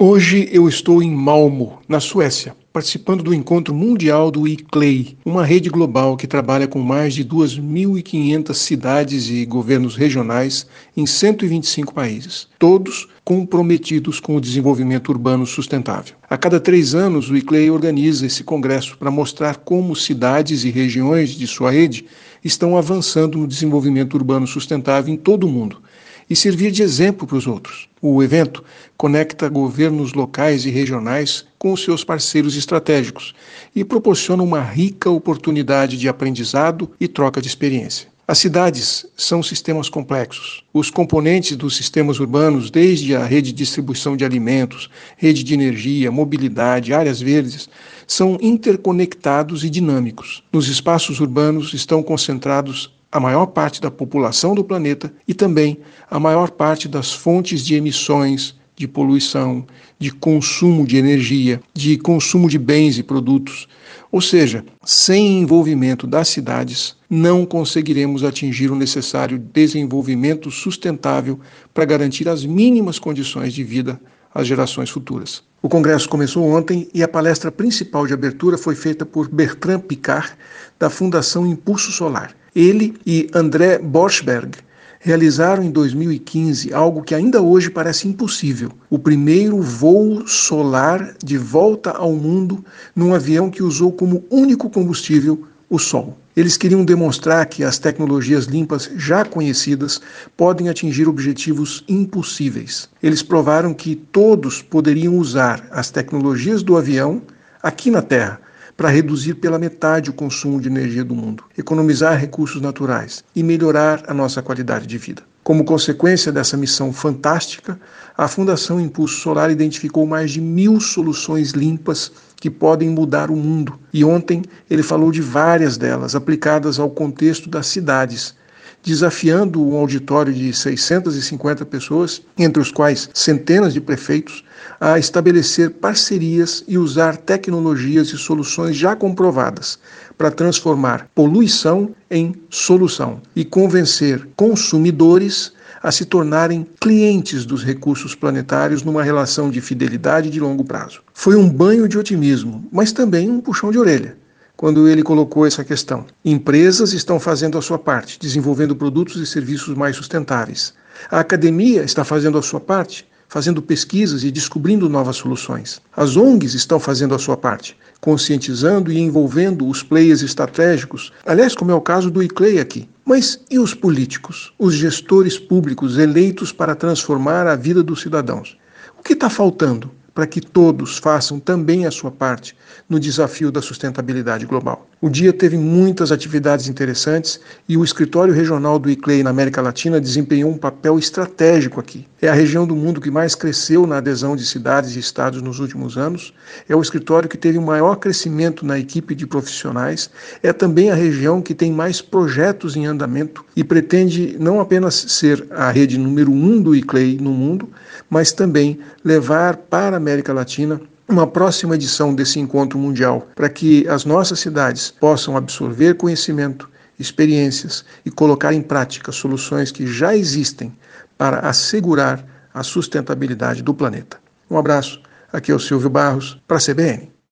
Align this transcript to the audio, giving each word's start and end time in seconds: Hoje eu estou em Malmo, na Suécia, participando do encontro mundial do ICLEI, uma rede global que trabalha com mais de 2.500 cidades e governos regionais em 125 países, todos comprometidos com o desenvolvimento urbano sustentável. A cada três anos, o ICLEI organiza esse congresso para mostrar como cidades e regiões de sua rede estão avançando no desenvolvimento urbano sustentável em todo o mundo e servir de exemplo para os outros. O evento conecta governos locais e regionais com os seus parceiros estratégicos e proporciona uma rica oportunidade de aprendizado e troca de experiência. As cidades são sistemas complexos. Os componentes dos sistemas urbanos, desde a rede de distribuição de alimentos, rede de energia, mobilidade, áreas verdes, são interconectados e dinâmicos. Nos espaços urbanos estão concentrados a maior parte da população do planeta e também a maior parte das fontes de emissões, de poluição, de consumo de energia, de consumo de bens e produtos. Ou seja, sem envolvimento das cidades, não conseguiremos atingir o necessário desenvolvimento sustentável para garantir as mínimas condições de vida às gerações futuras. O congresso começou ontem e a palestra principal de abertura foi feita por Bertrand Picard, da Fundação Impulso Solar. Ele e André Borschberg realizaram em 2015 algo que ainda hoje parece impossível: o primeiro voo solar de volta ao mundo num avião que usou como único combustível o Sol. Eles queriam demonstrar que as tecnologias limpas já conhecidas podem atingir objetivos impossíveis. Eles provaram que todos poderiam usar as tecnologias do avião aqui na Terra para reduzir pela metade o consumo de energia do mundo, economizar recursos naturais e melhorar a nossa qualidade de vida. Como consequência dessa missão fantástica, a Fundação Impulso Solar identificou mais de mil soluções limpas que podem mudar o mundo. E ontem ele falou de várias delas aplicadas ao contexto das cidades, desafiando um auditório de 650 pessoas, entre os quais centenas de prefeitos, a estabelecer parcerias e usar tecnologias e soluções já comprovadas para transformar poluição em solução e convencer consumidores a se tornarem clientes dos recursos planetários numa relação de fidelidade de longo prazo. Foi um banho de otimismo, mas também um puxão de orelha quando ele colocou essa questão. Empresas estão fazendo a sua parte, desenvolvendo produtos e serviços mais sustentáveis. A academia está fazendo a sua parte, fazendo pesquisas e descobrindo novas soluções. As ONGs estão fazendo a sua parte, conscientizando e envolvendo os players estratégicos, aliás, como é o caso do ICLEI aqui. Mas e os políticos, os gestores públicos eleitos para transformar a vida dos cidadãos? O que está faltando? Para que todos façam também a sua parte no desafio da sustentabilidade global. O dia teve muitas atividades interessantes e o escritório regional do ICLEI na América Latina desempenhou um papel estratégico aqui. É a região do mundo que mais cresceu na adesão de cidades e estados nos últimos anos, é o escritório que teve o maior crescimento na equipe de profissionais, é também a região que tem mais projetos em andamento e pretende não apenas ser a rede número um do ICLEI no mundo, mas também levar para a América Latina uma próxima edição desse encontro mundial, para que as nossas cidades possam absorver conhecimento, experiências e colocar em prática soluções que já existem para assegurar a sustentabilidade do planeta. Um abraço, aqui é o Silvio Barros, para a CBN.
Hoje 0.00 0.48
eu 0.52 0.68
estou 0.68 1.02
em 1.02 1.10
Malmo, 1.10 1.80
na 1.88 1.98
Suécia, 1.98 2.54
participando 2.72 3.20
do 3.20 3.34
encontro 3.34 3.74
mundial 3.74 4.30
do 4.30 4.46
ICLEI, 4.46 5.18
uma 5.24 5.44
rede 5.44 5.68
global 5.68 6.16
que 6.16 6.24
trabalha 6.24 6.68
com 6.68 6.78
mais 6.78 7.14
de 7.14 7.24
2.500 7.24 8.54
cidades 8.54 9.28
e 9.28 9.44
governos 9.44 9.96
regionais 9.96 10.68
em 10.96 11.04
125 11.04 11.92
países, 11.92 12.46
todos 12.60 13.08
comprometidos 13.24 14.20
com 14.20 14.36
o 14.36 14.40
desenvolvimento 14.40 15.08
urbano 15.08 15.44
sustentável. 15.44 16.14
A 16.30 16.38
cada 16.38 16.60
três 16.60 16.94
anos, 16.94 17.28
o 17.28 17.36
ICLEI 17.36 17.68
organiza 17.68 18.24
esse 18.24 18.44
congresso 18.44 18.96
para 18.96 19.10
mostrar 19.10 19.56
como 19.56 19.96
cidades 19.96 20.62
e 20.62 20.70
regiões 20.70 21.30
de 21.30 21.48
sua 21.48 21.72
rede 21.72 22.04
estão 22.44 22.78
avançando 22.78 23.36
no 23.36 23.48
desenvolvimento 23.48 24.14
urbano 24.14 24.46
sustentável 24.46 25.12
em 25.12 25.16
todo 25.16 25.42
o 25.42 25.50
mundo 25.50 25.82
e 26.28 26.36
servir 26.36 26.70
de 26.70 26.82
exemplo 26.82 27.26
para 27.26 27.36
os 27.36 27.46
outros. 27.46 27.88
O 28.00 28.22
evento 28.22 28.62
conecta 28.96 29.48
governos 29.48 30.12
locais 30.12 30.64
e 30.64 30.70
regionais 30.70 31.44
com 31.58 31.72
os 31.72 31.82
seus 31.82 32.04
parceiros 32.04 32.56
estratégicos 32.56 33.34
e 33.74 33.84
proporciona 33.84 34.42
uma 34.42 34.62
rica 34.62 35.10
oportunidade 35.10 35.96
de 35.96 36.08
aprendizado 36.08 36.90
e 37.00 37.08
troca 37.08 37.40
de 37.40 37.48
experiência. 37.48 38.08
As 38.30 38.38
cidades 38.38 39.06
são 39.16 39.42
sistemas 39.42 39.88
complexos. 39.88 40.62
Os 40.74 40.90
componentes 40.90 41.56
dos 41.56 41.74
sistemas 41.74 42.20
urbanos, 42.20 42.70
desde 42.70 43.16
a 43.16 43.24
rede 43.24 43.52
de 43.52 43.56
distribuição 43.56 44.18
de 44.18 44.24
alimentos, 44.24 44.90
rede 45.16 45.42
de 45.42 45.54
energia, 45.54 46.12
mobilidade, 46.12 46.92
áreas 46.92 47.22
verdes, 47.22 47.70
são 48.06 48.36
interconectados 48.42 49.64
e 49.64 49.70
dinâmicos. 49.70 50.42
Nos 50.52 50.68
espaços 50.68 51.20
urbanos 51.20 51.72
estão 51.72 52.02
concentrados 52.02 52.92
a 53.10 53.18
maior 53.18 53.46
parte 53.46 53.80
da 53.80 53.90
população 53.90 54.54
do 54.54 54.62
planeta 54.62 55.12
e 55.26 55.34
também 55.34 55.78
a 56.10 56.18
maior 56.18 56.50
parte 56.50 56.86
das 56.86 57.12
fontes 57.12 57.64
de 57.64 57.74
emissões, 57.74 58.54
de 58.76 58.86
poluição, 58.86 59.66
de 59.98 60.10
consumo 60.10 60.86
de 60.86 60.96
energia, 60.96 61.60
de 61.74 61.96
consumo 61.96 62.48
de 62.48 62.58
bens 62.58 62.98
e 62.98 63.02
produtos. 63.02 63.66
Ou 64.10 64.20
seja, 64.20 64.64
sem 64.84 65.40
envolvimento 65.40 66.06
das 66.06 66.28
cidades, 66.28 66.96
não 67.10 67.44
conseguiremos 67.44 68.22
atingir 68.22 68.70
o 68.70 68.76
necessário 68.76 69.38
desenvolvimento 69.38 70.50
sustentável 70.50 71.40
para 71.74 71.84
garantir 71.84 72.28
as 72.28 72.44
mínimas 72.44 72.98
condições 72.98 73.52
de 73.52 73.64
vida 73.64 74.00
às 74.32 74.46
gerações 74.46 74.90
futuras. 74.90 75.42
O 75.60 75.68
congresso 75.68 76.08
começou 76.08 76.44
ontem 76.44 76.88
e 76.94 77.02
a 77.02 77.08
palestra 77.08 77.50
principal 77.50 78.06
de 78.06 78.14
abertura 78.14 78.56
foi 78.56 78.76
feita 78.76 79.04
por 79.04 79.28
Bertrand 79.28 79.80
Picard, 79.80 80.30
da 80.78 80.88
Fundação 80.88 81.44
Impulso 81.44 81.90
Solar. 81.90 82.32
Ele 82.58 82.94
e 83.06 83.30
André 83.32 83.78
Borschberg 83.78 84.58
realizaram 84.98 85.62
em 85.62 85.70
2015 85.70 86.74
algo 86.74 87.04
que 87.04 87.14
ainda 87.14 87.40
hoje 87.40 87.70
parece 87.70 88.08
impossível: 88.08 88.72
o 88.90 88.98
primeiro 88.98 89.62
voo 89.62 90.26
solar 90.26 91.14
de 91.24 91.38
volta 91.38 91.92
ao 91.92 92.12
mundo 92.14 92.64
num 92.96 93.14
avião 93.14 93.48
que 93.48 93.62
usou 93.62 93.92
como 93.92 94.24
único 94.28 94.68
combustível 94.68 95.46
o 95.70 95.78
Sol. 95.78 96.18
Eles 96.36 96.56
queriam 96.56 96.84
demonstrar 96.84 97.46
que 97.46 97.62
as 97.62 97.78
tecnologias 97.78 98.46
limpas 98.46 98.90
já 98.96 99.24
conhecidas 99.24 100.00
podem 100.36 100.68
atingir 100.68 101.08
objetivos 101.08 101.84
impossíveis. 101.88 102.88
Eles 103.00 103.22
provaram 103.22 103.72
que 103.72 103.94
todos 103.94 104.62
poderiam 104.62 105.16
usar 105.16 105.64
as 105.70 105.92
tecnologias 105.92 106.64
do 106.64 106.76
avião 106.76 107.22
aqui 107.62 107.88
na 107.88 108.02
Terra 108.02 108.40
para 108.78 108.90
reduzir 108.90 109.34
pela 109.34 109.58
metade 109.58 110.08
o 110.08 110.12
consumo 110.12 110.60
de 110.60 110.68
energia 110.68 111.04
do 111.04 111.12
mundo, 111.12 111.42
economizar 111.58 112.16
recursos 112.16 112.62
naturais 112.62 113.24
e 113.34 113.42
melhorar 113.42 114.04
a 114.06 114.14
nossa 114.14 114.40
qualidade 114.40 114.86
de 114.86 114.96
vida. 114.96 115.20
Como 115.42 115.64
consequência 115.64 116.30
dessa 116.30 116.56
missão 116.56 116.92
fantástica, 116.92 117.80
a 118.16 118.28
Fundação 118.28 118.80
Impulso 118.80 119.20
Solar 119.20 119.50
identificou 119.50 120.06
mais 120.06 120.30
de 120.30 120.40
mil 120.40 120.78
soluções 120.78 121.50
limpas 121.50 122.12
que 122.36 122.48
podem 122.48 122.88
mudar 122.88 123.32
o 123.32 123.36
mundo. 123.36 123.76
E 123.92 124.04
ontem 124.04 124.44
ele 124.70 124.84
falou 124.84 125.10
de 125.10 125.20
várias 125.20 125.76
delas 125.76 126.14
aplicadas 126.14 126.78
ao 126.78 126.88
contexto 126.88 127.50
das 127.50 127.66
cidades, 127.66 128.36
desafiando 128.82 129.64
um 129.64 129.76
auditório 129.76 130.32
de 130.32 130.52
650 130.52 131.64
pessoas, 131.66 132.22
entre 132.36 132.62
os 132.62 132.70
quais 132.70 133.10
centenas 133.12 133.74
de 133.74 133.80
prefeitos, 133.80 134.44
a 134.80 134.98
estabelecer 134.98 135.70
parcerias 135.70 136.64
e 136.66 136.78
usar 136.78 137.16
tecnologias 137.16 138.08
e 138.08 138.18
soluções 138.18 138.76
já 138.76 138.94
comprovadas 138.94 139.78
para 140.16 140.30
transformar 140.30 141.08
poluição 141.14 141.94
em 142.10 142.34
solução 142.48 143.20
e 143.34 143.44
convencer 143.44 144.28
consumidores 144.36 145.52
a 145.82 145.92
se 145.92 146.04
tornarem 146.04 146.66
clientes 146.80 147.44
dos 147.44 147.62
recursos 147.62 148.14
planetários 148.14 148.82
numa 148.82 149.02
relação 149.02 149.50
de 149.50 149.60
fidelidade 149.60 150.30
de 150.30 150.40
longo 150.40 150.64
prazo. 150.64 151.02
Foi 151.14 151.36
um 151.36 151.48
banho 151.48 151.88
de 151.88 151.96
otimismo, 151.96 152.66
mas 152.72 152.90
também 152.90 153.30
um 153.30 153.40
puxão 153.40 153.70
de 153.70 153.78
orelha 153.78 154.16
quando 154.58 154.88
ele 154.88 155.04
colocou 155.04 155.46
essa 155.46 155.62
questão. 155.62 156.04
Empresas 156.24 156.92
estão 156.92 157.20
fazendo 157.20 157.56
a 157.56 157.62
sua 157.62 157.78
parte, 157.78 158.18
desenvolvendo 158.18 158.74
produtos 158.74 159.22
e 159.22 159.24
serviços 159.24 159.76
mais 159.76 159.94
sustentáveis. 159.94 160.74
A 161.08 161.20
academia 161.20 161.84
está 161.84 162.02
fazendo 162.02 162.36
a 162.36 162.42
sua 162.42 162.58
parte, 162.58 163.06
fazendo 163.28 163.62
pesquisas 163.62 164.24
e 164.24 164.32
descobrindo 164.32 164.88
novas 164.88 165.14
soluções. 165.14 165.80
As 165.96 166.16
ONGs 166.16 166.54
estão 166.54 166.80
fazendo 166.80 167.14
a 167.14 167.20
sua 167.20 167.36
parte, 167.36 167.76
conscientizando 168.00 168.90
e 168.90 168.98
envolvendo 168.98 169.64
os 169.64 169.84
players 169.84 170.22
estratégicos, 170.22 171.12
aliás, 171.24 171.54
como 171.54 171.70
é 171.70 171.74
o 171.74 171.80
caso 171.80 172.10
do 172.10 172.20
ICLEI 172.20 172.58
aqui. 172.58 172.88
Mas 173.04 173.40
e 173.48 173.60
os 173.60 173.74
políticos, 173.74 174.52
os 174.58 174.74
gestores 174.74 175.38
públicos 175.38 175.98
eleitos 175.98 176.50
para 176.50 176.74
transformar 176.74 177.46
a 177.46 177.54
vida 177.54 177.80
dos 177.80 178.00
cidadãos? 178.00 178.58
O 178.98 179.04
que 179.04 179.12
está 179.12 179.30
faltando? 179.30 179.88
Para 180.18 180.26
que 180.26 180.40
todos 180.40 180.98
façam 180.98 181.38
também 181.38 181.86
a 181.86 181.92
sua 181.92 182.10
parte 182.10 182.56
no 182.88 182.98
desafio 182.98 183.52
da 183.52 183.62
sustentabilidade 183.62 184.46
global. 184.46 184.84
O 185.00 185.08
dia 185.08 185.32
teve 185.32 185.56
muitas 185.56 186.10
atividades 186.10 186.66
interessantes 186.66 187.38
e 187.68 187.76
o 187.76 187.84
escritório 187.84 188.34
regional 188.34 188.80
do 188.80 188.90
ICLEI 188.90 189.22
na 189.22 189.30
América 189.30 189.62
Latina 189.62 190.00
desempenhou 190.00 190.50
um 190.50 190.58
papel 190.58 190.98
estratégico 190.98 191.78
aqui. 191.78 192.04
É 192.20 192.26
a 192.26 192.34
região 192.34 192.66
do 192.66 192.74
mundo 192.74 193.00
que 193.00 193.08
mais 193.08 193.36
cresceu 193.36 193.86
na 193.86 193.98
adesão 193.98 194.34
de 194.34 194.44
cidades 194.44 194.96
e 194.96 194.98
estados 194.98 195.40
nos 195.40 195.60
últimos 195.60 195.96
anos, 195.96 196.34
é 196.68 196.74
o 196.74 196.82
escritório 196.82 197.28
que 197.28 197.38
teve 197.38 197.56
o 197.58 197.62
maior 197.62 197.94
crescimento 197.94 198.66
na 198.66 198.76
equipe 198.76 199.14
de 199.14 199.24
profissionais, 199.24 200.10
é 200.42 200.52
também 200.52 200.90
a 200.90 200.96
região 200.96 201.40
que 201.40 201.54
tem 201.54 201.70
mais 201.70 202.02
projetos 202.02 202.74
em 202.74 202.86
andamento 202.86 203.44
e 203.54 203.62
pretende 203.62 204.36
não 204.40 204.58
apenas 204.58 204.96
ser 204.96 205.46
a 205.52 205.70
rede 205.70 205.96
número 205.96 206.32
um 206.32 206.60
do 206.60 206.74
ICLEI 206.74 207.18
no 207.20 207.30
mundo, 207.30 207.68
mas 208.10 208.32
também 208.32 208.80
levar 209.04 209.58
para 209.58 209.94
a 209.94 209.98
América 209.98 210.32
Latina 210.32 210.80
uma 211.08 211.26
próxima 211.26 211.74
edição 211.74 212.14
desse 212.14 212.38
encontro 212.38 212.78
mundial, 212.78 213.26
para 213.34 213.48
que 213.48 213.88
as 213.88 214.04
nossas 214.04 214.40
cidades 214.40 214.90
possam 214.90 215.36
absorver 215.36 215.94
conhecimento, 215.94 216.68
experiências 216.98 217.84
e 218.04 218.10
colocar 218.10 218.52
em 218.52 218.60
prática 218.60 219.10
soluções 219.10 219.72
que 219.72 219.86
já 219.86 220.14
existem 220.14 220.76
para 221.16 221.40
assegurar 221.40 222.24
a 222.52 222.62
sustentabilidade 222.62 223.62
do 223.62 223.72
planeta. 223.72 224.18
Um 224.50 224.58
abraço, 224.58 225.00
aqui 225.32 225.50
é 225.50 225.54
o 225.54 225.60
Silvio 225.60 225.88
Barros, 225.88 226.40
para 226.46 226.58
a 226.58 226.60
CBN. 226.60 227.17